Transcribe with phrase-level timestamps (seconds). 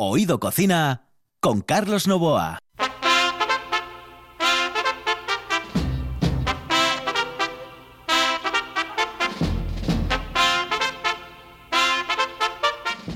[0.00, 1.08] Oído Cocina
[1.40, 2.60] con Carlos Novoa.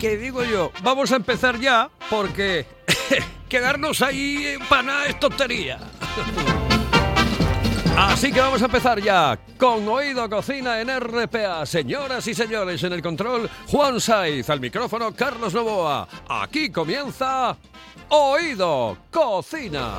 [0.00, 0.72] ¿Qué digo yo?
[0.82, 2.66] Vamos a empezar ya porque
[3.48, 5.78] quedarnos ahí para nada es tontería.
[7.96, 11.66] Así que vamos a empezar ya con Oído Cocina en RPA.
[11.66, 16.08] Señoras y señores, en el control, Juan Saiz, al micrófono, Carlos Novoa.
[16.28, 17.56] Aquí comienza
[18.08, 19.98] Oído Cocina.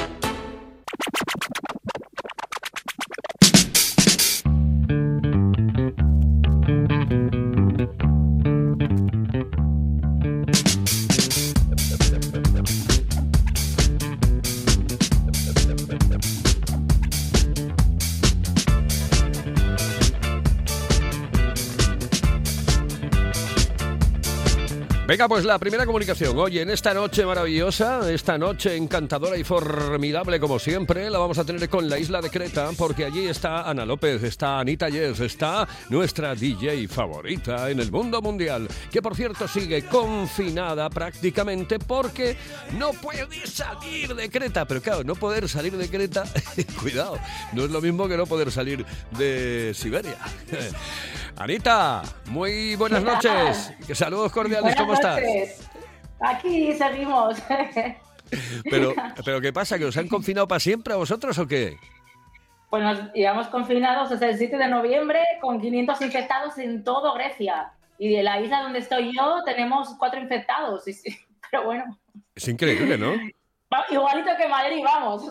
[25.21, 26.35] Venga, pues la primera comunicación.
[26.39, 31.45] Oye, en esta noche maravillosa, esta noche encantadora y formidable como siempre, la vamos a
[31.45, 35.67] tener con la isla de Creta, porque allí está Ana López, está Anita Yes, está
[35.89, 42.35] nuestra DJ favorita en el mundo mundial, que por cierto sigue confinada prácticamente porque
[42.79, 44.65] no puede salir de Creta.
[44.65, 46.23] Pero claro, no poder salir de Creta,
[46.81, 47.19] cuidado,
[47.53, 50.17] no es lo mismo que no poder salir de Siberia.
[51.37, 53.71] Anita, muy buenas noches.
[53.93, 55.10] Saludos cordiales, ¿cómo estás?
[56.19, 57.37] Aquí seguimos.
[58.69, 58.93] Pero,
[59.25, 59.77] pero ¿qué pasa?
[59.77, 61.77] ¿Que os han confinado para siempre a vosotros o qué?
[62.69, 67.73] Pues nos llevamos confinados desde el 7 de noviembre con 500 infectados en todo Grecia.
[67.97, 70.85] Y de la isla donde estoy yo tenemos cuatro infectados.
[71.51, 71.99] Pero bueno.
[72.33, 73.13] Es increíble, ¿no?
[73.89, 75.29] Igualito que Madrid, vamos.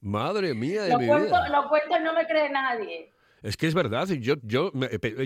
[0.00, 1.48] Madre mía de lo mi cuento, vida.
[1.48, 3.12] Lo cuento, no me cree nadie.
[3.42, 4.72] Es que es verdad, yo, yo,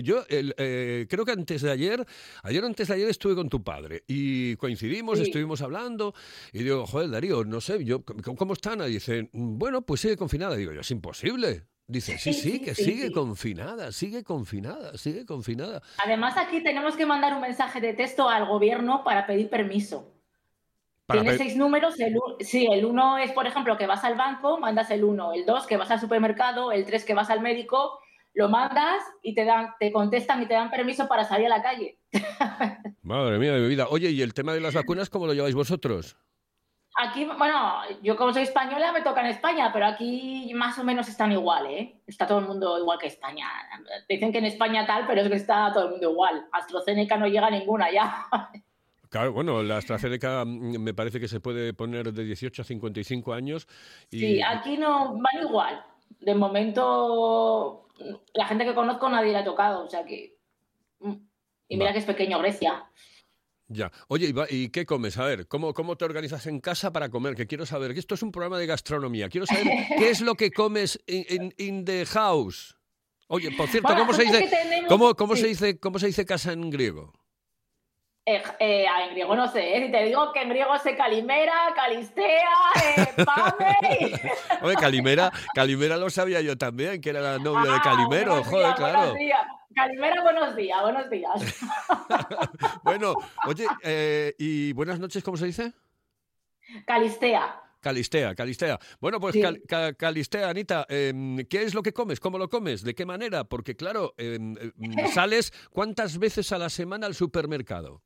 [0.03, 2.05] yo el, eh, creo que antes de ayer,
[2.43, 5.25] ayer antes de ayer estuve con tu padre y coincidimos, Sí.
[5.25, 6.13] estuvimos hablando
[6.51, 8.87] y digo, joder, Darío, no sé, yo, ¿cómo, cómo está Ana?
[8.87, 10.55] Y dice, bueno, pues sigue confinada.
[10.55, 11.63] Digo, yo, es imposible.
[11.85, 13.13] Dice, sí, sí, que sí, sigue sí.
[13.13, 15.81] confinada, sigue confinada, sigue confinada.
[16.03, 20.09] Además, aquí tenemos que mandar un mensaje de texto al gobierno para pedir permiso.
[21.05, 21.99] Para Tiene pe- seis números.
[21.99, 25.33] El, sí, el uno es, por ejemplo, que vas al banco, mandas el uno.
[25.33, 26.71] El dos, que vas al supermercado.
[26.71, 27.99] El tres, que vas al médico.
[28.33, 31.63] Lo mandas y te, dan, te contestan y te dan permiso para salir a la
[31.63, 31.99] calle.
[33.03, 33.87] Madre mía de mi vida.
[33.89, 36.17] Oye, ¿y el tema de las vacunas cómo lo lleváis vosotros?
[36.95, 41.07] Aquí, bueno, yo como soy española me toca en España, pero aquí más o menos
[41.09, 41.99] están igual, ¿eh?
[42.05, 43.47] Está todo el mundo igual que España.
[44.07, 46.45] Dicen que en España tal, pero es que está todo el mundo igual.
[46.51, 48.25] AstraZeneca no llega ninguna ya.
[49.09, 53.31] Claro, bueno, la AstraZeneca mm, me parece que se puede poner de 18 a 55
[53.33, 53.67] años.
[54.09, 55.85] Y, Sí, aquí no van igual.
[56.19, 57.82] De momento,
[58.33, 60.35] la gente que conozco nadie le ha tocado, o sea que.
[60.99, 61.13] mm.
[61.69, 61.93] Y mira Va.
[61.93, 62.85] que es pequeño Grecia.
[63.67, 63.91] Ya.
[64.09, 65.17] Oye, ¿y, qué comes?
[65.17, 67.33] A ver, ¿cómo, ¿cómo te organizas en casa para comer?
[67.35, 69.29] Que quiero saber, que esto es un programa de gastronomía.
[69.29, 69.65] Quiero saber
[69.97, 72.75] qué es lo que comes in, in- in the house.
[73.27, 76.25] Oye, por cierto, Bueno, ¿cómo, se dice, tenemos- ¿cómo, cómo se dice, ¿cómo se dice
[76.25, 77.13] casa en griego?
[78.25, 79.85] Eh, eh, ah, en griego no sé, ¿eh?
[79.85, 82.49] si te digo que en griego sé calimera, calistea,
[82.95, 83.75] eh, pame.
[84.61, 88.31] Oye, Calimera, Calimera lo sabía yo también, que era la novia de Ah, Calimero.
[88.31, 88.97] buenos Joder, días, claro.
[88.99, 89.41] Buenos días.
[89.75, 91.33] Calimera, buenos días, buenos días.
[92.83, 93.13] Bueno,
[93.45, 93.65] oye,
[94.37, 95.73] y buenas noches, ¿cómo se dice?
[96.85, 97.59] Calistea.
[97.81, 98.79] Calistea, Calistea.
[99.01, 99.41] Bueno, pues Sí.
[99.41, 102.21] Cal- Ca- Calistea, Anita, em, ¿qué es lo que comes?
[102.21, 102.83] ¿Cómo lo comes?
[102.83, 103.43] ¿De qué manera?
[103.43, 104.71] Porque claro, em, em,
[105.13, 108.01] sales cuántas veces a la semana al supermercado.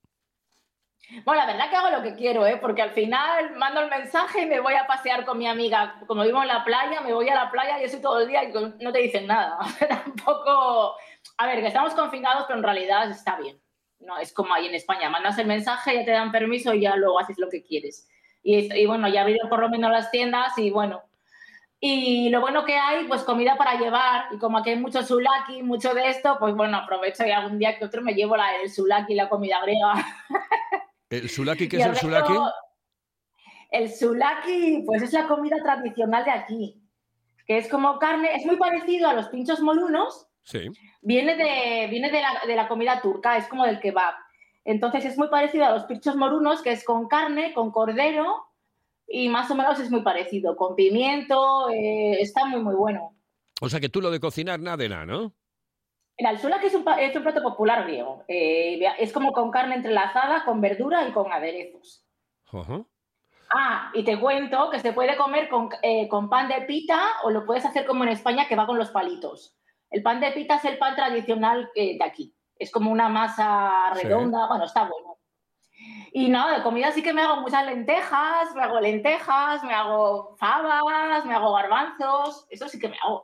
[1.23, 2.57] Bueno, la verdad que hago lo que quiero, ¿eh?
[2.57, 6.01] porque al final mando el mensaje y me voy a pasear con mi amiga.
[6.05, 8.43] Como vivo en la playa, me voy a la playa y estoy todo el día
[8.43, 9.57] y no te dicen nada.
[9.87, 10.95] Tampoco.
[11.37, 13.57] A ver, que estamos confinados, pero en realidad está bien.
[13.99, 15.09] No es como ahí en España.
[15.09, 18.09] Mandas el mensaje, ya te dan permiso y ya luego haces lo que quieres.
[18.43, 21.03] Y, y bueno, ya abrieron por lo menos las tiendas y bueno.
[21.79, 24.25] Y lo bueno que hay, pues comida para llevar.
[24.31, 27.77] Y como aquí hay mucho sulaki, mucho de esto, pues bueno, aprovecho y algún día
[27.77, 29.93] que otro me llevo la, el sulaki y la comida griega.
[31.09, 32.33] ¿El sulaki qué es el sulaki?
[33.71, 36.81] El sulaki, pues es la comida tradicional de aquí,
[37.45, 40.27] que es como carne, es muy parecido a los pinchos molunos.
[40.43, 40.69] Sí.
[41.01, 44.13] Viene de, viene de la, de la comida turca, es como del kebab.
[44.63, 48.47] Entonces es muy parecido a los pinchos morunos, que es con carne, con cordero,
[49.07, 53.15] y más o menos es muy parecido, con pimiento, eh, está muy, muy bueno.
[53.61, 55.33] O sea que tú lo de cocinar nada de nada, ¿no?
[56.17, 58.23] El sulaki es un, es un plato popular griego.
[58.27, 62.03] Eh, es como con carne entrelazada, con verdura y con aderezos.
[63.53, 67.29] Ah, y te cuento que se puede comer con, eh, con, pan de pita o
[67.29, 69.55] lo puedes hacer como en España que va con los palitos.
[69.89, 72.33] El pan de pita es el pan tradicional de aquí.
[72.57, 74.47] Es como una masa redonda, sí.
[74.49, 75.16] bueno, está bueno.
[76.17, 80.35] Y no, de comida sí que me hago muchas lentejas, me hago lentejas, me hago
[80.39, 83.23] fabas, me hago garbanzos, eso sí que me hago.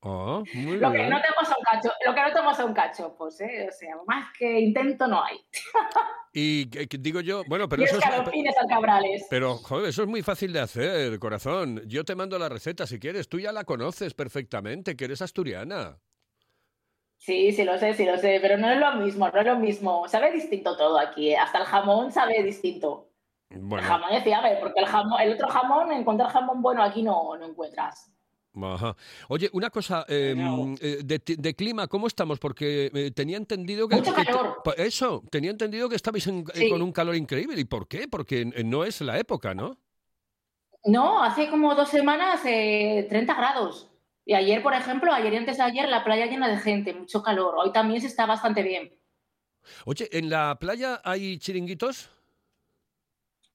[0.00, 1.04] Oh, muy lo, bien.
[1.04, 3.68] que no tengo son cacho, lo que no son cachopos, ¿eh?
[3.68, 5.38] o sea, más que intento no hay.
[6.32, 8.56] Y que digo yo, bueno, pero y eso es...
[8.62, 9.26] alcabrales.
[9.28, 11.82] Pero, joder, eso es muy fácil de hacer, corazón.
[11.86, 13.28] Yo te mando la receta si quieres.
[13.28, 15.98] Tú ya la conoces perfectamente, que eres asturiana.
[17.18, 19.56] Sí, sí lo sé, sí lo sé, pero no es lo mismo, no es lo
[19.56, 20.08] mismo.
[20.08, 21.36] Sabe distinto todo aquí, ¿eh?
[21.36, 23.10] hasta el jamón sabe distinto.
[23.50, 27.02] Bueno, El jamón es fiable, porque el, jamón, el otro jamón, encontrar jamón bueno aquí
[27.02, 28.12] no, no encuentras.
[28.62, 28.94] ajá.
[29.28, 30.74] Oye, una cosa, eh, No.
[30.80, 32.38] eh, de, clima, ¿cómo estamos?
[32.38, 33.96] Porque eh, tenía entendido que...
[33.96, 34.62] Mucho calor.
[34.76, 36.68] eso, tenía entendido que estabais en- Sí.
[36.70, 37.60] con un calor increíble.
[37.60, 38.06] ¿Y por qué?
[38.06, 39.76] Porque no es la época, ¿no?
[40.84, 43.90] No, hace como dos semanas eh, 30 grados.
[44.28, 47.22] Y ayer, por ejemplo, ayer y antes de ayer, la playa llena de gente, mucho
[47.22, 47.54] calor.
[47.56, 48.94] Hoy también se está bastante bien.
[49.86, 52.10] Oye, ¿en la playa hay chiringuitos?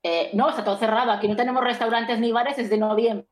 [0.01, 1.11] Eh, no, está todo cerrado.
[1.11, 3.27] Aquí no tenemos restaurantes ni bares desde noviembre.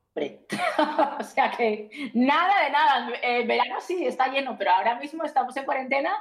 [1.20, 3.10] o sea que nada de nada.
[3.24, 6.14] En verano sí, está lleno, pero ahora mismo estamos en cuarentena.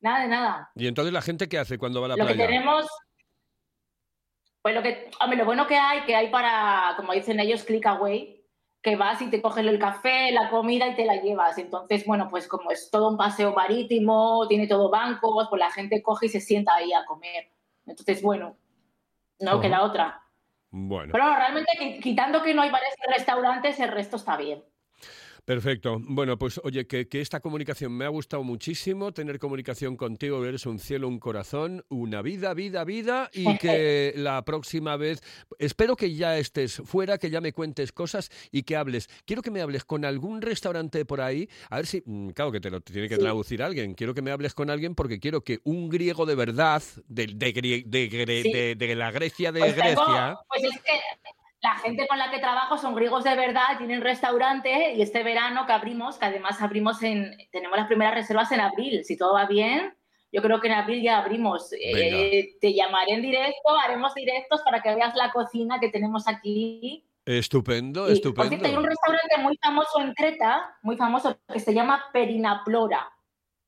[0.00, 0.70] Nada de nada.
[0.76, 2.48] ¿Y entonces la gente qué hace cuando va a la lo que playa?
[2.48, 2.86] tenemos.
[4.62, 5.10] Pues lo que.
[5.20, 8.41] Hombre, lo bueno que hay, que hay para, como dicen ellos, click away,
[8.82, 11.56] que vas y te coges el café, la comida y te la llevas.
[11.58, 16.02] Entonces, bueno, pues como es todo un paseo marítimo, tiene todo bancos, pues la gente
[16.02, 17.48] coge y se sienta ahí a comer.
[17.86, 18.56] Entonces, bueno,
[19.40, 19.60] no Ajá.
[19.60, 20.22] que la otra.
[20.70, 21.10] Bueno.
[21.12, 24.64] Pero realmente, qui- quitando que no hay bares y restaurantes, el resto está bien.
[25.44, 25.98] Perfecto.
[26.00, 30.66] Bueno, pues oye, que, que esta comunicación me ha gustado muchísimo, tener comunicación contigo, eres
[30.66, 35.20] un cielo, un corazón, una vida, vida, vida, y que la próxima vez,
[35.58, 39.08] espero que ya estés fuera, que ya me cuentes cosas y que hables.
[39.26, 42.60] Quiero que me hables con algún restaurante por ahí, a ver si, mm, claro que
[42.60, 43.20] te lo tiene que Sí.
[43.22, 46.82] traducir alguien, quiero que me hables con alguien porque quiero que un griego de verdad,
[47.08, 47.52] de, de,
[47.84, 48.52] de Sí.
[48.52, 50.92] de- de la Grecia de Pues, tengo- Grecia, pues es que
[51.62, 55.64] la gente con la que trabajo son griegos de verdad, tienen restaurante y este verano
[55.64, 59.46] que abrimos, que además abrimos en, tenemos las primeras reservas en abril, si todo va
[59.46, 59.94] bien,
[60.32, 61.72] yo creo que en abril ya abrimos.
[61.74, 67.06] Eh, te llamaré en directo, haremos directos para que veas la cocina que tenemos aquí.
[67.26, 68.48] estupendo, Y, por estupendo.
[68.48, 73.12] cierto, hay un restaurante muy famoso en Creta, muy famoso, que se llama Perinaplora.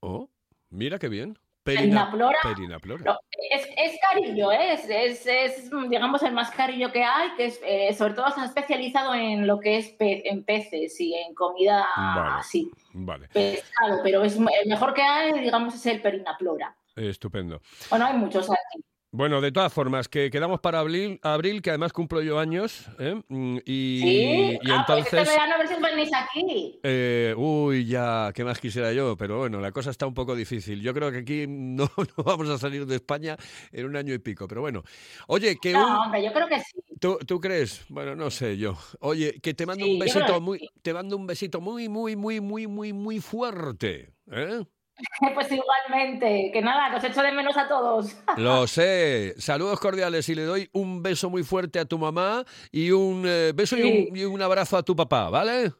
[0.00, 0.28] Oh,
[0.70, 1.38] mira qué bien.
[1.64, 2.38] Perinaplora.
[2.42, 3.04] Perinaplora.
[3.04, 3.18] No,
[3.50, 4.74] es, es carillo, ¿eh?
[4.74, 8.44] es, es, es, digamos, el más carillo que hay, que es, eh, sobre todo está
[8.44, 12.40] especializado en lo que es pe- en peces y en comida Vale.
[12.40, 16.76] así, Vale, pescado, pero es el mejor que hay, digamos, es el perinaplora.
[16.96, 17.60] estupendo.
[17.88, 18.84] Bueno, hay muchos aquí.
[19.16, 23.14] Bueno, de todas formas, que quedamos para abril, abril que además cumplo yo años, ¿eh?
[23.28, 25.20] Mm, y, Sí, y ah, pues entonces...
[25.20, 26.80] este verano a ver si venís aquí.
[26.82, 29.16] eh, uy, ya, ¿qué más quisiera yo?
[29.16, 30.80] Pero bueno, la cosa está un poco difícil.
[30.82, 33.36] Yo creo que aquí no, no vamos a salir de España
[33.70, 34.82] en un año y pico, pero bueno.
[35.28, 35.92] Oye, que No, un...
[36.06, 36.72] hombre, yo creo que sí.
[36.98, 37.84] ¿Tú, tú crees?
[37.88, 38.76] Bueno, no sé yo.
[38.98, 40.68] Oye, que te mando Sí, un besito muy, sí.
[40.82, 44.10] te mando un besito muy, muy, muy, muy, muy, muy fuerte.
[44.32, 44.64] ¿eh?
[45.34, 48.16] Pues igualmente, que nada, que os echo de menos a todos.
[48.36, 49.34] Lo sé.
[49.38, 53.52] Saludos cordiales y le doy un beso muy fuerte a tu mamá y un eh,
[53.54, 55.72] beso y, un, y un abrazo a tu papá, ¿vale?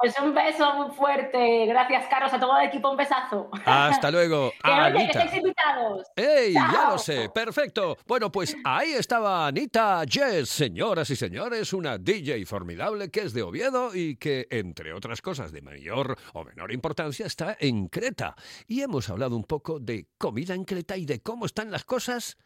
[0.00, 1.66] Pues un beso muy fuerte.
[1.66, 3.50] Gracias, Carlos, a todo el equipo, un besazo.
[3.64, 4.52] Hasta luego.
[4.64, 6.06] que oye, que estáis invitados.
[6.14, 6.54] ¡Ey!
[6.54, 7.96] Ya lo sé, perfecto.
[8.06, 13.42] Bueno, pues ahí estaba Anita Jess, señoras y señores, una DJ formidable que es de
[13.42, 18.36] Oviedo y que, entre otras cosas de mayor o menor importancia, está en Creta.
[18.68, 22.36] Y hemos hablado un poco de comida en Creta y de cómo están las cosas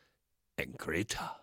[0.56, 1.42] en Creta.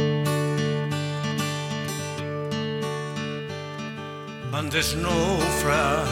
[4.53, 6.05] And the snow fry.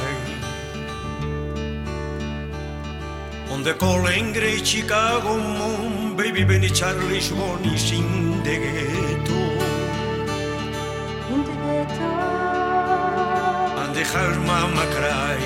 [3.51, 9.41] On the calling grey Chicago moon, baby Benny Charlie's money in the ghetto.
[13.81, 15.39] And the her mama cry.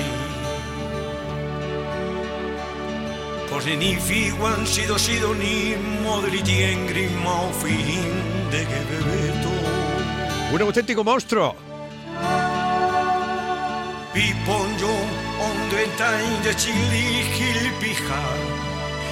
[3.48, 5.74] Cause ni fi wan sido sido ni
[6.04, 8.12] modliti en grimo fin
[8.50, 9.54] de ghetto.
[10.52, 11.73] Un auténtico monstruo.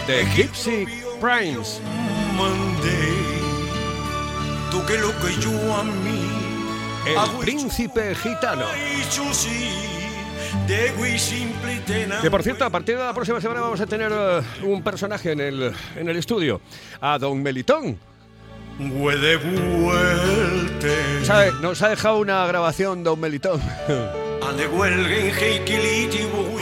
[0.06, 0.86] The Gypsy
[6.04, 6.20] mí.
[7.04, 8.64] El príncipe gitano.
[12.22, 15.32] Que por cierto, a partir de la próxima semana vamos a tener eh, un personaje
[15.32, 16.60] en el, en el estudio,
[17.00, 17.98] a Don Melitón.
[21.24, 21.50] ¿Sabe?
[21.60, 23.60] Nos ha dejado una grabación Don Melitón.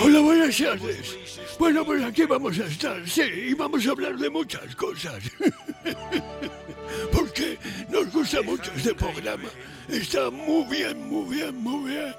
[0.02, 1.18] Hola, buenas tardes.
[1.58, 5.22] Bueno, pues aquí vamos a estar, sí, y vamos a hablar de muchas cosas.
[7.12, 7.58] Porque
[7.88, 9.48] nos gusta mucho este programa.
[9.88, 12.14] Está muy bien, muy bien, muy bien.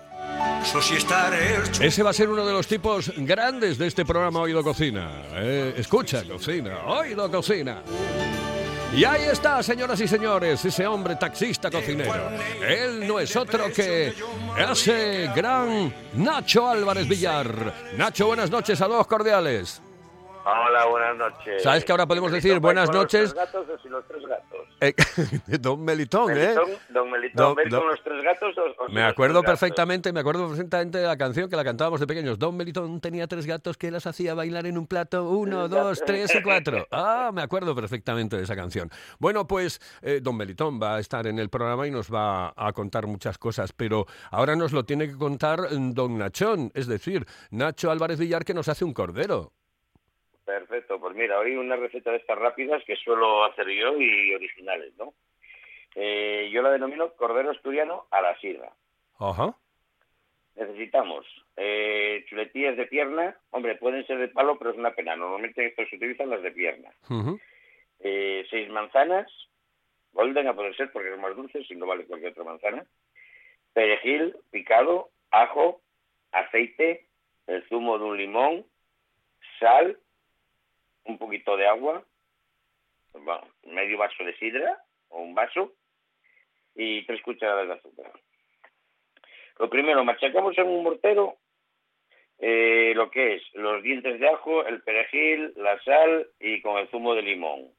[1.81, 5.23] Ese va a ser uno de los tipos grandes de este programa Oído Cocina.
[5.33, 7.81] Eh, escucha, cocina, Oído Cocina.
[8.93, 12.29] Y ahí está, señoras y señores, ese hombre taxista cocinero.
[12.61, 14.13] Él no es otro que
[14.57, 17.73] ese gran Nacho Álvarez Villar.
[17.95, 19.81] Nacho, buenas noches, saludos cordiales.
[20.43, 21.61] Hola, buenas noches.
[21.61, 23.35] ¿Sabes que ahora podemos Melitón, decir buenas ¿vais con noches?
[23.35, 24.67] Los tres gatos o los tres gatos?
[24.81, 26.55] Eh, don Melitón, ¿eh?
[26.89, 29.59] Don Melitón, Don- ¿vais don- con los tres gatos o, Me acuerdo tres gatos?
[29.59, 32.39] perfectamente, me acuerdo perfectamente de la canción que la cantábamos de pequeños.
[32.39, 35.29] Don Melitón tenía tres gatos que las hacía bailar en un plato.
[35.29, 36.87] Uno, dos, tres y cuatro.
[36.91, 38.89] Ah, me acuerdo perfectamente de esa canción.
[39.19, 42.73] Bueno, pues eh, Don Melitón va a estar en el programa y nos va a
[42.73, 47.25] contar muchas cosas, pero ahora nos lo tiene que contar mm, Don Nachón, es decir,
[47.51, 49.51] Nacho Álvarez Villar que nos hace un cordero.
[50.45, 54.93] Perfecto, pues mira, hoy una receta de estas rápidas que suelo hacer yo y originales,
[54.97, 55.13] ¿no?
[55.95, 58.71] Eh, yo la denomino cordero asturiano a la sidra.
[59.19, 59.55] Ajá.
[60.55, 65.15] Necesitamos eh, chuletillas de pierna, hombre, pueden ser de palo, pero es una pena.
[65.15, 66.89] Normalmente estos se utilizan las de pierna.
[67.99, 69.31] Eh, seis manzanas,
[70.13, 72.85] golden a poder ser porque es más dulce, si no vale cualquier otra manzana.
[73.73, 75.81] Perejil picado, ajo,
[76.31, 77.07] aceite,
[77.47, 78.65] el zumo de un limón,
[79.59, 79.97] sal,
[81.05, 82.03] un poquito de agua,
[83.13, 84.77] bueno, medio vaso de sidra
[85.09, 85.73] o un vaso
[86.75, 88.11] y tres cucharadas de azúcar.
[89.59, 91.37] Lo primero, machacamos en un mortero
[92.39, 96.89] eh, lo que es los dientes de ajo, el perejil, la sal y con el
[96.89, 97.69] zumo de limón.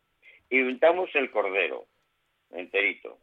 [0.49, 1.87] Y untamos el cordero
[2.51, 3.19] enterito.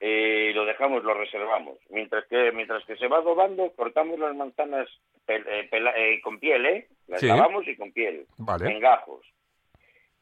[0.00, 1.78] Eh, lo dejamos, lo reservamos.
[1.88, 4.88] Mientras que mientras que se va adobando, cortamos las manzanas
[5.26, 6.88] pel- eh, eh, con piel, ¿eh?
[7.06, 7.26] Las Sí.
[7.28, 8.70] lavamos y con piel, Vale.
[8.70, 9.24] en gajos.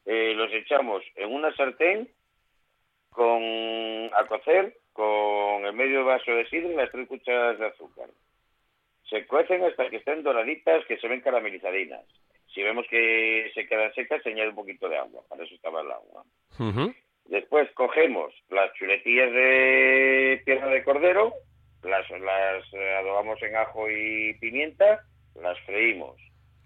[0.05, 2.09] Eh, los echamos en una sartén
[3.09, 3.41] con
[4.13, 8.09] a cocer con el medio vaso de sidra y las tres cucharadas de azúcar.
[9.09, 12.05] Se cuecen hasta que estén doraditas, que se ven caramelizadinas.
[12.53, 15.23] Si vemos que se quedan secas, se añade un poquito de agua.
[15.27, 16.23] Para eso estaba el agua.
[17.25, 21.33] Después cogemos las chuletillas de pierna de cordero,
[21.83, 25.01] las, las eh, adobamos en ajo y pimienta,
[25.35, 26.19] las freímos,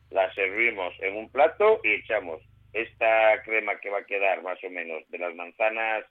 [0.10, 2.42] las servimos en un plato y echamos
[2.74, 6.06] esta crema que va a quedar más o menos de las manzanas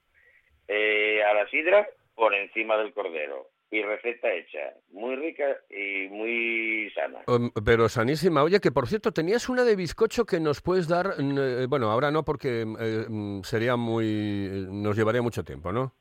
[0.69, 3.49] eh, a la sidra por encima del cordero.
[3.69, 7.23] Y receta hecha, muy rica y muy sana.
[7.27, 8.45] Um, pero sanísima.
[8.45, 11.15] Oye, que por cierto, tenías una de bizcocho que nos puedes dar.
[11.19, 14.67] eh, bueno, ahora no, porque eh, mm, sería muy.
[14.71, 15.93] nos llevaría mucho tiempo, ¿no?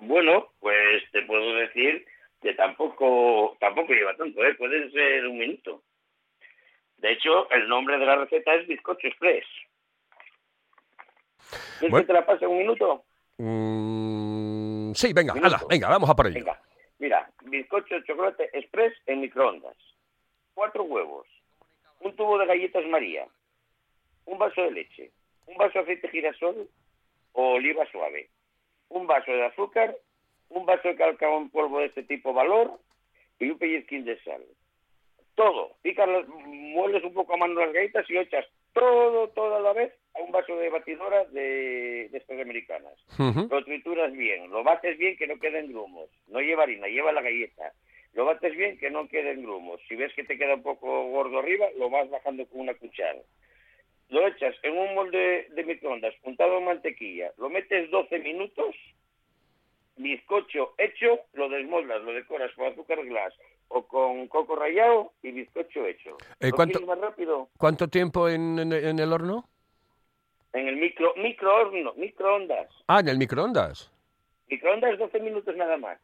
[0.00, 2.04] Bueno, pues te puedo decir
[2.42, 4.54] que tampoco tampoco lleva tanto, ¿eh?
[4.56, 5.82] puede ser un minuto.
[6.98, 9.44] De hecho, el nombre de la receta es bizcocho express.
[11.78, 11.96] ¿Quieres Bueno.
[12.04, 13.04] que te la pase un minuto?
[13.38, 16.34] Mm, sí, venga, hala, venga, vamos a por ello.
[16.34, 16.60] Venga,
[17.50, 19.76] bizcocho de chocolate express en microondas,
[20.54, 21.26] cuatro huevos,
[22.00, 23.26] un tubo de galletas María,
[24.26, 25.10] un vaso de leche,
[25.46, 26.68] un vaso de aceite girasol
[27.32, 28.28] o oliva suave,
[28.88, 29.96] un vaso de azúcar,
[30.48, 32.78] un vaso de cacao en polvo de este tipo valor
[33.38, 34.42] y un pellizquín de sal.
[35.34, 39.60] Todo, picas mueles un poco a mano las galletas y lo echas todo, todo a
[39.60, 43.48] la vez a un vaso de batidora de, de estas americanas Ujú.
[43.50, 47.22] lo trituras bien, lo bates bien que no queden grumos, no lleva harina, lleva la
[47.22, 47.72] galleta,
[48.14, 51.38] lo bates bien que no queden grumos, si ves que te queda un poco gordo
[51.40, 53.20] arriba, lo vas bajando con una cuchara.
[54.08, 58.74] Lo echas en un molde de microondas untado en mantequilla, lo metes 12 minutos
[59.96, 63.32] bizcocho hecho, lo desmoldas, lo decoras con azúcar glass
[63.68, 66.16] o con coco rallado y bizcocho hecho.
[66.40, 67.48] Eh, ¿Lo ¿cuánto- quieres más rápido?
[67.58, 69.48] ¿Cuánto tiempo en, en- en el horno?
[70.56, 72.68] En el micro, microhorno, microondas.
[72.88, 73.92] Ah, en el microondas.
[74.48, 75.98] Microondas 12 minutos nada más.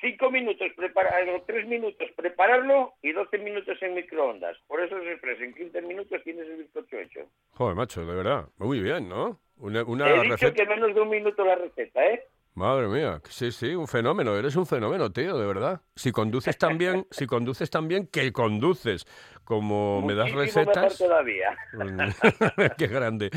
[0.00, 4.56] 5 minutos prepararlo, 3 minutos prepararlo y 12 minutos en microondas.
[4.66, 7.20] Por eso es expreso, en 15 minutos tienes el bizcocho hecho.
[7.52, 8.46] Joder, macho, de verdad.
[8.58, 9.38] Muy bien, ¿no?
[9.58, 10.52] Una, una He dicho receta.
[10.54, 12.22] que menos de un minuto la receta, ¿eh?
[12.56, 15.82] Madre mía, sí, sí, un fenómeno, eres un fenómeno, tío, de verdad.
[15.94, 19.04] Si conduces tan bien, si conduces tan bien, que conduces
[19.44, 20.96] como me das recetas.
[20.96, 21.54] todavía.
[22.78, 23.30] Qué grande.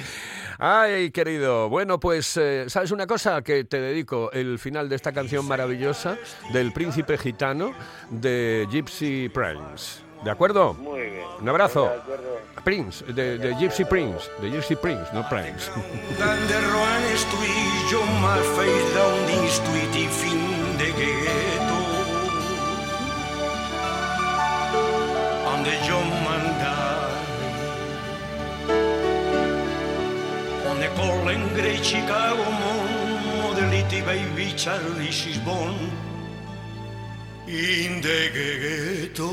[0.58, 1.68] Ay, querido.
[1.68, 3.42] Bueno, pues, eh, ¿sabes una cosa?
[3.42, 6.18] Que te dedico el final de esta canción maravillosa
[6.54, 7.74] del príncipe gitano
[8.10, 10.02] de Gypsy Prince.
[10.24, 10.76] ¿De acuerdo?
[10.76, 11.26] Muy bien.
[11.42, 11.90] Un abrazo.
[11.90, 12.40] De acuerdo.
[12.64, 15.70] Prince, de, de Gypsy Prince, de Gypsy Prince, no Prince.
[17.90, 19.26] Jo mal feis da un
[19.66, 20.42] tuiti fin
[20.78, 21.80] de ghetto
[25.52, 27.10] Ande jo mandai.
[30.70, 35.74] Onde collen greci Chicago mon Modeliti baby Charlie Sisbon
[37.48, 39.32] In de ghetto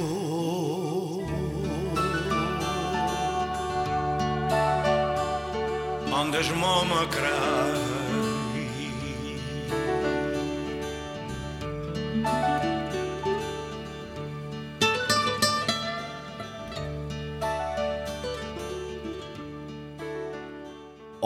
[6.11, 7.76] Andes mama cry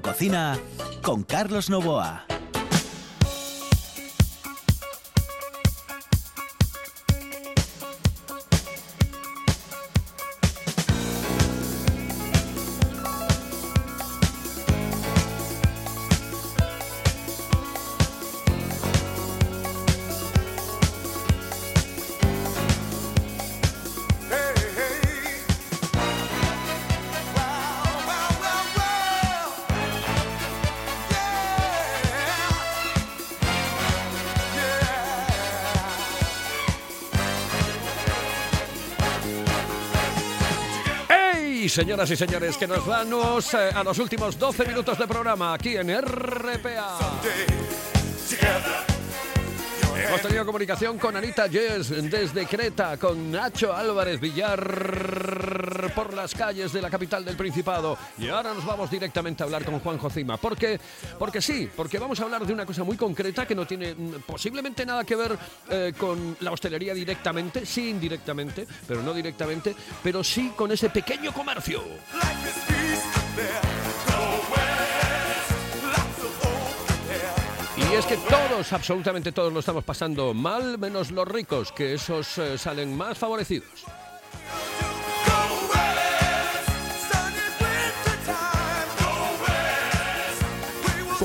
[0.00, 0.58] Cocina
[1.02, 2.35] con Carlos Novoa.
[41.66, 45.52] ¡Ey, señoras y señores, que nos vamos eh, a los últimos 12 minutos de programa
[45.52, 46.96] aquí en RPA!
[50.06, 54.60] Hemos tenido comunicación con Anita Yes desde Creta, con Nacho Álvarez Villar
[55.90, 57.96] por las calles de la capital del Principado.
[58.18, 60.36] Y ahora nos vamos directamente a hablar con Juan Jocima.
[60.36, 60.80] ¿Por qué?
[61.18, 63.94] Porque sí, porque vamos a hablar de una cosa muy concreta que no tiene
[64.26, 65.38] posiblemente nada que ver
[65.70, 71.32] eh, con la hostelería directamente, sí indirectamente, pero no directamente, pero sí con ese pequeño
[71.32, 71.82] comercio.
[77.76, 82.38] Y es que todos, absolutamente todos lo estamos pasando mal, menos los ricos, que esos
[82.38, 83.84] eh, salen más favorecidos.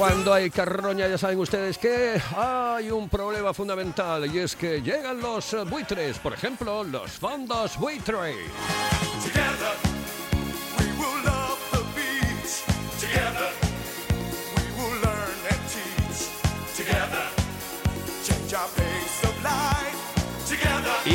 [0.01, 5.21] Cuando hay carroña, ya saben ustedes que hay un problema fundamental y es que llegan
[5.21, 8.33] los buitres, por ejemplo, los fondos buitre.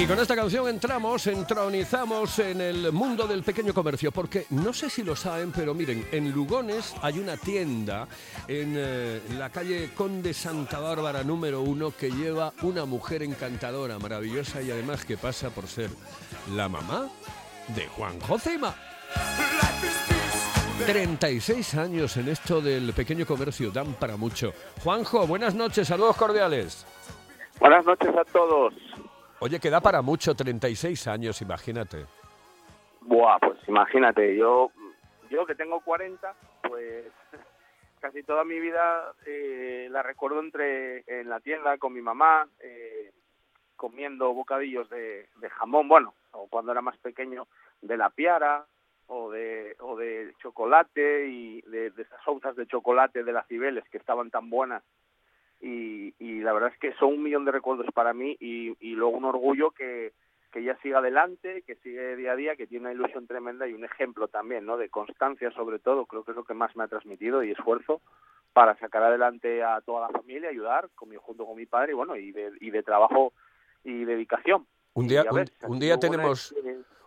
[0.06, 5.02] Con esta canción entramos, entronizamos en el mundo del pequeño comercio, porque no sé si
[5.02, 8.06] lo saben, pero miren, en Lugones hay una tienda
[8.46, 14.62] en eh, la calle Conde Santa Bárbara número uno que lleva una mujer encantadora, maravillosa
[14.62, 15.90] y además que pasa por ser
[16.54, 17.08] la mamá
[17.74, 18.76] de Juan Josema.
[20.86, 24.52] 36 años en esto del pequeño comercio, dan para mucho.
[24.84, 26.86] Juanjo, buenas noches, saludos cordiales.
[27.58, 28.72] Buenas noches a todos.
[29.38, 32.06] Oye, que da para mucho, 36 años, imagínate.
[33.02, 34.70] Buah, pues imagínate, yo,
[35.28, 37.04] yo que tengo 40, pues
[38.00, 43.12] casi toda mi vida eh, la recuerdo entre en la tienda con mi mamá, eh,
[43.76, 47.46] comiendo bocadillos de, de jamón, bueno, o cuando era más pequeño,
[47.82, 48.64] de la piara
[49.06, 53.84] o de, o de chocolate y de, de esas onzas de chocolate de las Cibeles
[53.90, 54.82] que estaban tan buenas
[55.60, 58.94] y, y la verdad es que son un millón de recuerdos para mí y, y
[58.94, 60.12] luego un orgullo que,
[60.52, 63.72] que ella siga adelante, que sigue día a día, que tiene una ilusión tremenda y
[63.72, 64.76] un ejemplo también, ¿no?
[64.76, 68.00] De constancia sobre todo, creo que es lo que más me ha transmitido y esfuerzo
[68.52, 72.16] para sacar adelante a toda la familia, ayudar conmigo junto con mi padre y bueno,
[72.16, 73.32] y de, y de trabajo
[73.84, 74.66] y dedicación.
[74.94, 76.54] Un día, un, día buena tenemos,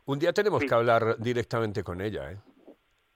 [0.06, 0.68] un día tenemos Sí.
[0.68, 2.38] que hablar directamente con ella, ¿eh?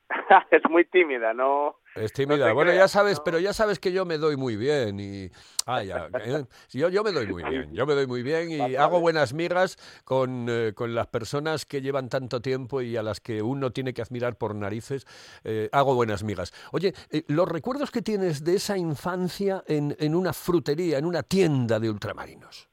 [0.51, 2.51] es muy tímida, no Es tímida.
[2.53, 3.23] bueno, ya sabes, no.
[3.23, 5.29] pero ya sabes que yo me doy muy bien y
[5.67, 8.57] ah, ya, eh, yo, yo me doy muy bien, yo me doy muy bien y
[8.57, 13.03] Vale, hago buenas migas con, eh, con las personas que llevan tanto tiempo y a
[13.03, 15.05] las que uno tiene que admirar por narices.
[15.43, 16.51] eh, hago buenas migas.
[16.71, 16.93] Oye,
[17.27, 21.89] los recuerdos que tienes de esa infancia en, en una frutería, en una tienda de
[21.89, 22.69] ultramarinos.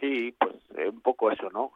[0.00, 0.54] Sí, pues
[0.88, 1.72] un poco eso, ¿no?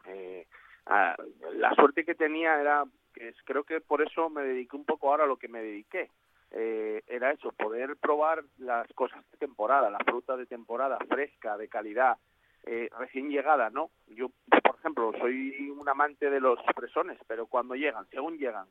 [0.85, 1.15] Ah,
[1.53, 5.25] la suerte que tenía era, que creo que por eso me dediqué un poco ahora
[5.25, 6.09] a lo que me dediqué.
[6.51, 11.69] Eh, era eso, poder probar las cosas de temporada, la fruta de temporada, fresca, de
[11.69, 12.17] calidad,
[12.65, 13.89] eh, recién llegada, ¿no?
[14.07, 18.67] Yo, por ejemplo, soy un amante de los fresones, pero cuando llegan, según llegan,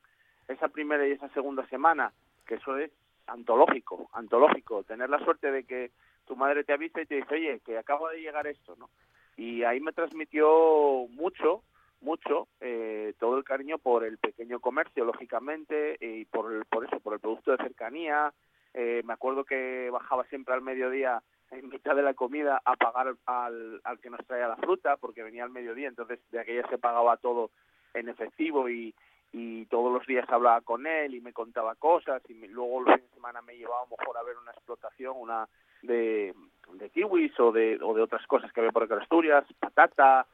[0.47, 2.13] esa primera y esa segunda semana,
[2.47, 2.91] que eso es
[3.27, 5.91] antológico, antológico, tener la suerte de que
[6.27, 8.91] tu madre te avisa y te dice, oye, que acaba de llegar esto, ¿no?
[9.41, 11.63] y ahí me transmitió mucho
[12.01, 17.01] mucho eh, todo el cariño por el pequeño comercio lógicamente y por el, por eso
[17.01, 18.33] por el producto de cercanía.
[18.75, 23.15] Eh, me acuerdo que bajaba siempre al mediodía en mitad de la comida a pagar
[23.27, 26.79] al, al que nos traía la fruta porque venía al mediodía entonces de aquella se
[26.79, 27.51] pagaba todo
[27.95, 28.95] en efectivo y
[29.33, 32.95] y todos los días hablaba con él y me contaba cosas y me- luego los
[32.97, 35.49] fines de semana me llevaba a mejor a ver una explotación una
[35.83, 36.35] de,
[36.73, 40.27] de kiwis o de, o de otras cosas que había por acá en Asturias, patata,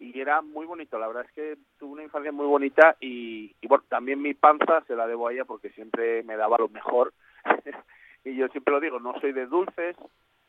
[0.00, 3.66] y era muy bonito, la verdad es que tuve una infancia muy bonita y, y
[3.68, 7.12] bueno, también mi panza se la debo a ella porque siempre me daba lo mejor.
[8.22, 9.96] Y yo siempre lo digo, no soy de dulces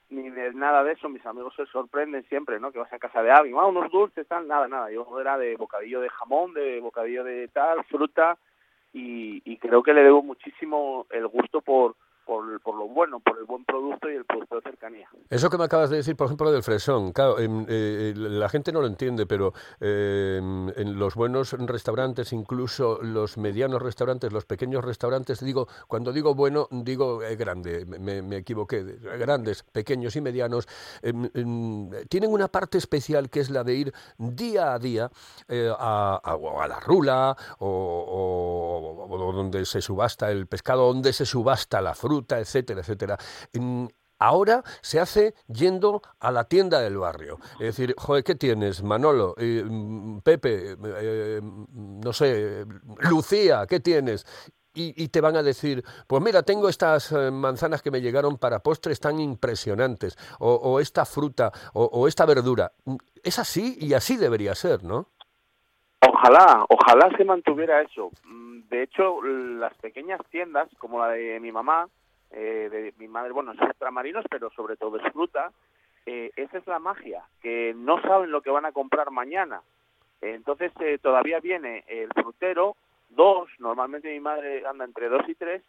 [0.10, 2.72] ni de nada de eso, mis amigos se sorprenden siempre, ¿no?
[2.72, 5.56] Que vas a casa de alguien, ah, unos dulces, tal, nada, nada, yo era de
[5.56, 8.38] bocadillo de jamón, de bocadillo de tal, fruta.
[8.92, 11.96] Y, y creo que le debo muchísimo el gusto por,
[12.32, 15.10] por, por lo bueno, por el buen producto y el producto de cercanía.
[15.30, 18.72] Eso que me acabas de decir, por ejemplo, del fresón, claro, em, eh, la gente
[18.72, 24.86] no lo entiende, pero em, en los buenos restaurantes, incluso los medianos restaurantes, los pequeños
[24.86, 30.70] restaurantes, digo, cuando digo bueno, digo eh, grande, me, equivoqué, de- grandes, pequeños y medianos,
[31.02, 35.12] em, tienen una parte especial que es la de ir día a día
[35.50, 41.82] eh, a, a- la rula o- o donde se subasta el pescado, donde se subasta
[41.82, 43.18] la fruta, etcétera, etcétera.
[44.22, 47.40] Ahora se hace yendo a la tienda del barrio.
[47.54, 48.84] Es decir, joder, ¿qué tienes?
[48.84, 52.64] Manolo, eh, mm, Pepe, eh, mm, no sé,
[53.10, 54.28] Lucía, ¿qué tienes?
[54.74, 58.60] Y, te van a decir, pues mira, tengo estas eh, manzanas que me llegaron para
[58.60, 62.72] postres tan impresionantes, o, esta fruta, o, o esta verdura.
[63.22, 65.08] Es así y así debería ser, ¿no?
[66.08, 68.12] Ojalá, ojalá se mantuviera eso.
[68.24, 71.90] Mm, De hecho, las pequeñas tiendas, como la de mi mamá,
[72.32, 75.52] eh, de mi madre, bueno, son ultramarinos, pero sobre todo es fruta,
[76.06, 79.62] eh, esa es la magia, que no saben lo que van a comprar mañana.
[80.22, 82.76] Entonces, eh, todavía viene el frutero,
[83.10, 85.64] dos, normalmente mi madre anda entre dos y tres,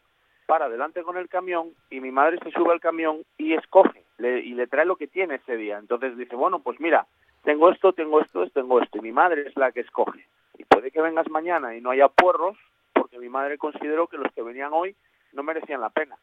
[0.46, 4.40] para adelante con el camión y mi madre se sube al camión y escoge le-
[4.40, 5.79] y le trae lo que tiene ese día.
[5.79, 7.07] Entonces dice, bueno, pues mira,
[7.42, 8.98] tengo esto, tengo esto, tengo esto.
[8.98, 10.27] Y mi madre es la que escoge.
[10.59, 12.57] Y puede que vengas mañana y no haya puerros,
[12.92, 14.94] porque mi madre consideró que los que venían hoy
[15.33, 16.16] no merecían la pena.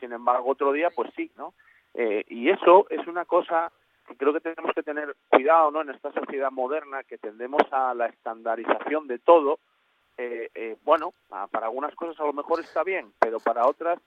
[0.00, 1.54] Sin embargo, otro día, pues sí, ¿no?
[1.94, 3.72] Eh, y eso es una cosa
[4.06, 5.80] que creo que tenemos que tener cuidado, ¿no?
[5.80, 9.58] En esta sociedad moderna que tendemos a la estandarización de todo.
[10.18, 13.98] Eh, eh, bueno, para algunas cosas a lo mejor está bien, pero para otras,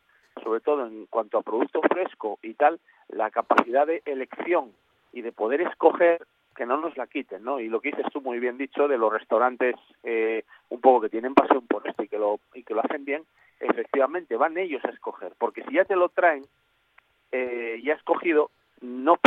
[0.43, 4.71] sobre todo en cuanto a producto fresco y tal, la capacidad de elección
[5.11, 7.59] y de poder escoger que no nos la quiten, ¿no?
[7.59, 11.09] Y lo que dices tú muy bien dicho de los restaurantes eh, un poco que
[11.09, 13.23] tienen pasión por esto y que lo y que lo hacen bien,
[13.59, 16.45] efectivamente van ellos a escoger, porque si ya te lo traen
[17.31, 19.17] eh, ya escogido, no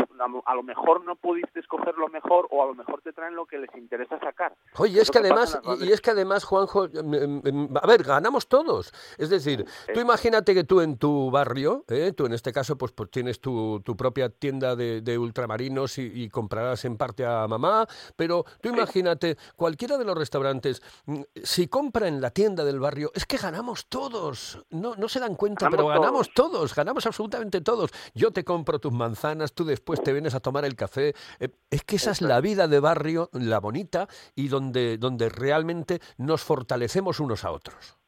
[0.46, 3.44] a- lo mejor no pudiste escoger lo mejor o a lo mejor te traen lo
[3.46, 4.54] que les interesa sacar.
[4.78, 8.46] Oye, es que además, y- es que además, Juanjo, em, em, em, a ver, ganamos
[8.46, 8.92] todos.
[9.18, 12.12] Es decir, tú imagínate que tú en tu barrio, ¿eh?
[12.12, 16.02] tú en este caso, pues, pues tienes tu, tu propia tienda de, de ultramarinos y,
[16.14, 21.66] y comprarás en parte a mamá, pero tú imagínate, cualquiera de los restaurantes, mm, si
[21.66, 24.64] compra en la tienda del barrio, es que ganamos todos.
[24.70, 27.90] No, no se dan cuenta, Ganamos pero ganamos todos, ganamos absolutamente todos.
[28.14, 31.14] Yo te compro tus manzanas, tú tú después te vienes a tomar el café.
[31.38, 36.00] Eh, es que esa es la vida de barrio, la bonita, y donde, donde realmente
[36.18, 37.98] nos fortalecemos unos a otros.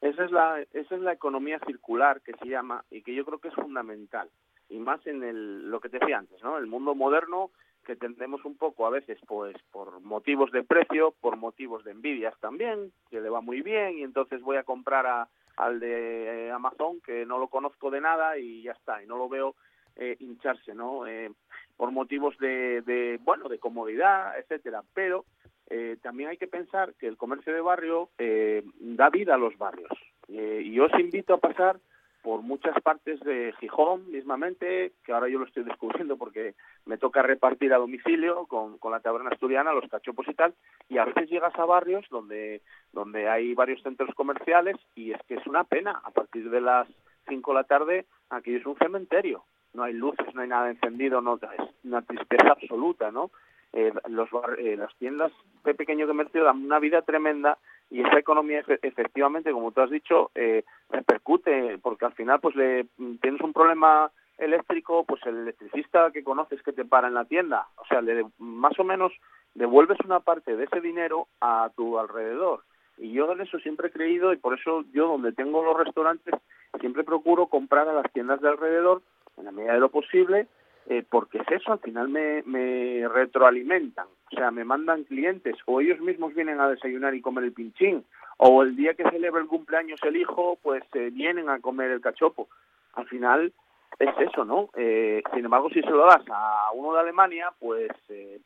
[0.00, 3.38] Esa es, la, esa es la economía circular que se llama y que yo creo
[3.38, 4.30] que es fundamental.
[4.68, 6.58] Y más en el, lo que te decía antes, ¿no?
[6.58, 7.50] El mundo moderno
[7.84, 12.34] que tendemos un poco a veces pues por motivos de precio, por motivos de envidias
[12.40, 17.00] también, que le va muy bien y entonces voy a comprar a, al de Amazon
[17.00, 19.54] que no lo conozco de nada y ya está, y no lo veo
[19.96, 21.06] eh, hincharse, ¿no?
[21.06, 21.30] Eh,
[21.76, 25.24] por motivos de, de, bueno, de comodidad, etcétera, pero
[25.68, 29.56] eh, también hay que pensar que el comercio de barrio eh, da vida a los
[29.58, 29.90] barrios.
[30.28, 31.78] Eh, y os invito a pasar
[32.22, 36.54] por muchas partes de Gijón mismamente, que ahora yo lo estoy descubriendo porque
[36.84, 40.52] me toca repartir a domicilio con, con la taberna asturiana, los cachopos y tal,
[40.88, 45.34] y a veces llegas a barrios donde, donde hay varios centros comerciales y es que
[45.34, 46.88] es una pena, a partir de las
[47.28, 49.44] 5 de la tarde aquí es un cementerio,
[49.76, 53.30] no hay luces, no hay nada encendido, no, es una tristeza absoluta, ¿no?
[53.72, 55.30] Eh, los bar- eh, las tiendas
[55.64, 57.58] de pequeño comercio dan una vida tremenda
[57.90, 62.56] y esa economía efe- efectivamente como tú has dicho eh, repercute porque al final pues
[62.56, 62.86] le
[63.20, 67.66] tienes un problema eléctrico pues el electricista que conoces que te para en la tienda
[67.76, 69.12] o sea le más o menos
[69.54, 72.62] devuelves una parte de ese dinero a tu alrededor
[72.98, 76.34] y yo en eso siempre he creído y por eso yo donde tengo los restaurantes
[76.80, 79.02] siempre procuro comprar a las tiendas de alrededor
[79.36, 80.46] en la medida de lo posible
[80.88, 85.80] eh, porque es eso, al final me, me retroalimentan, o sea, me mandan clientes o
[85.80, 88.04] ellos mismos vienen a desayunar y comer el pinchín,
[88.36, 92.00] o el día que celebra el cumpleaños el hijo, pues eh, vienen a comer el
[92.00, 92.48] cachopo.
[92.94, 93.52] Al final
[93.98, 94.68] es eso, ¿no?
[94.76, 98.40] Eh, sin embargo, si se lo das a uno de Alemania, pues, eh,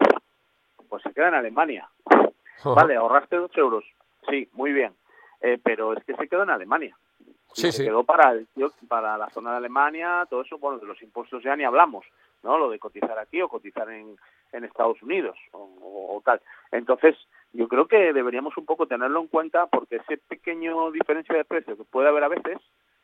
[0.89, 1.89] pues se queda en Alemania.
[2.65, 3.85] Vale, ahorraste dos euros,
[4.29, 4.93] sí, muy bien,
[5.41, 6.97] eh, pero es que se quedó en Alemania.
[7.55, 7.85] Sí, se sí.
[7.85, 11.43] quedó para el tío- para la zona de Alemania, todo eso, bueno, de los impuestos
[11.43, 12.07] ya ni hablamos,
[12.43, 12.59] ¿no?
[12.59, 14.17] Lo de cotizar aquí o cotizar en,
[14.53, 16.41] en Estados Unidos o, o- o tal.
[16.73, 17.17] Entonces,
[17.53, 21.77] yo creo que deberíamos un poco tenerlo en cuenta porque ese pequeño diferencia de precio
[21.77, 22.59] que puede haber a veces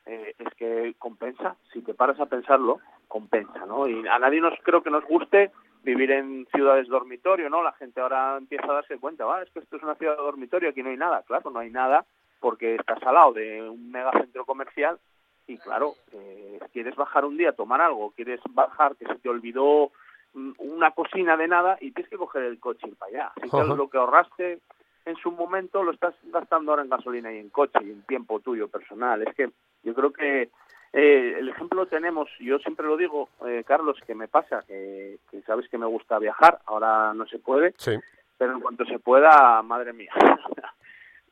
[0.07, 2.79] eh, es que compensa, si te paras a pensarlo,
[3.09, 3.89] compensa, ¿no?
[3.89, 5.51] Y a nadie nos creo que nos guste
[5.83, 7.63] vivir en ciudades dormitorio, ¿no?
[7.63, 10.71] La gente ahora empieza a darse cuenta, va, es que esto es una ciudad dormitorio,
[10.71, 12.05] aquí no hay nada, claro, no hay nada
[12.41, 14.99] porque estás al lado de un megacentro comercial
[15.47, 19.29] y claro, eh, quieres bajar un día a tomar algo, quieres bajar que se te
[19.29, 19.93] olvidó
[20.35, 23.33] mm, una cocina de nada y tienes que coger el coche y ir para allá.
[23.37, 24.59] Así que lo que ahorraste
[25.05, 28.41] en su momento lo estás gastando ahora en gasolina y en coche y en tiempo
[28.41, 29.23] tuyo personal.
[29.23, 29.51] Es que
[29.85, 30.51] yo creo que
[30.93, 35.19] eh, el ejemplo lo tenemos, yo siempre lo digo, eh, Carlos, que me pasa, que,
[35.31, 37.93] que sabes que me gusta viajar, ahora no se puede, Sí.
[38.37, 40.11] pero en cuanto se pueda, madre mía.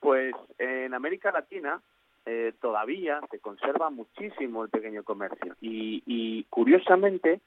[0.04, 1.80] pues en América Latina
[2.26, 7.40] eh, todavía se conserva muchísimo el pequeño comercio y, y curiosamente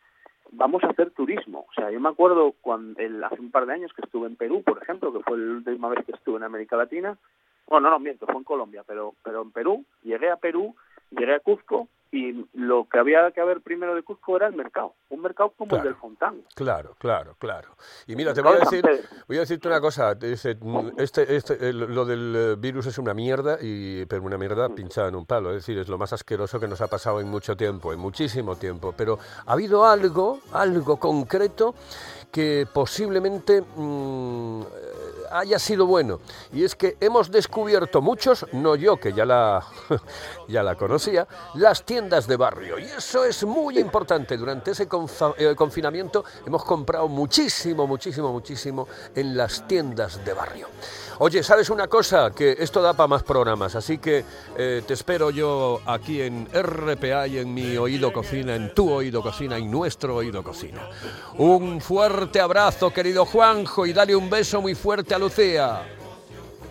[0.53, 1.67] vamos a hacer turismo.
[1.69, 4.37] O sea, yo me acuerdo cuando el, hace un par de años que estuve en
[4.37, 7.15] Perú, por ejemplo, que fue la última vez que estuve en América Latina.
[7.67, 10.75] Bueno, no, no, miento, fue en Colombia, pero, pero en Perú, llegué a Perú,
[11.11, 14.93] llegué a Cuzco y lo que había que ver primero de Cuzco era el mercado,
[15.09, 15.83] un mercado como Claro.
[15.83, 16.41] el del Fontán.
[16.55, 17.69] Claro, claro, claro.
[18.07, 18.83] Y mira, te voy a decir,
[19.27, 20.15] voy a decirte una cosa.
[20.15, 24.39] Mm, este, este, lo del eh, virus es una mierda, y, pero una Mm.
[24.39, 25.49] mierda pinchada en un palo.
[25.49, 28.55] Es decir, es lo más asqueroso que nos ha pasado en mucho tiempo, en muchísimo
[28.55, 28.93] tiempo.
[28.95, 31.75] Pero ha habido algo, algo concreto
[32.31, 34.61] que posiblemente mm,
[35.31, 36.19] haya sido bueno.
[36.53, 39.65] Y es que hemos descubierto muchos, no yo que ya la,
[40.47, 42.79] ya la conocía, las tiendas de barrio.
[42.79, 44.37] Y eso es muy importante.
[44.37, 44.87] Durante ese
[45.37, 50.67] eh, confinamiento hemos comprado muchísimo, muchísimo, muchísimo en las tiendas de barrio.
[51.19, 52.29] Oye, ¿sabes una cosa?
[52.29, 54.23] Que esto da para más programas, así que
[54.55, 59.23] eh, te espero yo aquí en RPA y en mi oído cocina, en tu oído
[59.23, 60.87] cocina, en nuestro oído cocina.
[61.37, 65.96] Un fuerte abrazo, querido Juanjo, y dale un beso muy fuerte a Lucía.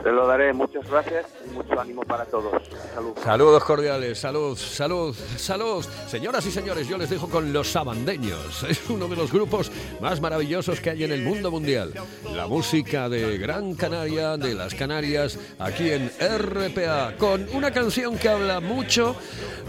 [0.02, 2.62] Te lo daré, muchas gracias y mucho ánimo para todos.
[2.94, 3.12] Salud.
[3.22, 5.84] Saludos cordiales, salud, salud, salud.
[6.06, 8.62] Señoras y señores, yo les dejo con los sabandeños.
[8.68, 11.92] Es uno de los grupos más maravillosos que hay en el mundo mundial.
[12.34, 18.28] La música de Gran Canaria, de las Canarias, aquí en RPA, con una canción que
[18.28, 19.16] habla mucho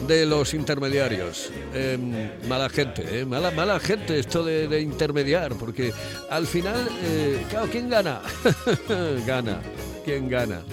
[0.07, 1.51] de los intermediarios.
[1.73, 3.25] Em, mala gente, ¿eh?
[3.25, 5.91] mala, mala gente esto de, intermediar, porque
[6.29, 8.21] al final, eh, claro, ¿quién gana?
[9.25, 9.61] gana.
[10.07, 10.63] ¿Quién gana?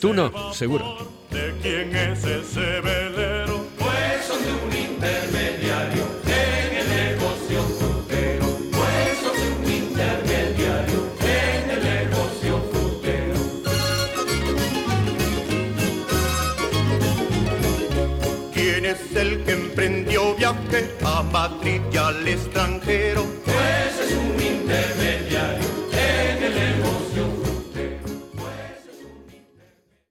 [0.00, 1.08] Tú no, seguro.
[1.30, 3.64] ¿De quién es ese velero?
[3.78, 8.46] Pues son de un intermediario en el negocio frutero.
[8.72, 13.38] Pues son de un intermediario en el negocio frutero.
[18.52, 23.24] ¿Quién es el que emprendió viaje a Madrid y al extranjero.
[23.44, 25.27] Pues es un intermediario